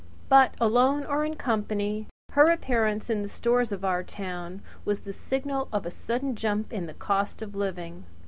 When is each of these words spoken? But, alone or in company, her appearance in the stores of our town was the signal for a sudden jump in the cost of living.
But, 0.29 0.55
alone 0.59 1.03
or 1.05 1.23
in 1.25 1.35
company, 1.35 2.07
her 2.31 2.49
appearance 2.49 3.07
in 3.07 3.21
the 3.21 3.29
stores 3.29 3.71
of 3.71 3.85
our 3.85 4.01
town 4.01 4.63
was 4.83 5.01
the 5.01 5.13
signal 5.13 5.67
for 5.71 5.79
a 5.87 5.91
sudden 5.91 6.35
jump 6.35 6.73
in 6.73 6.87
the 6.87 6.95
cost 6.95 7.43
of 7.43 7.53
living. 7.55 8.03